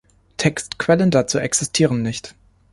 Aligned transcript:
Textquellen 0.37 1.11
dazu 1.11 1.37
existieren 1.37 2.01
nicht. 2.01 2.33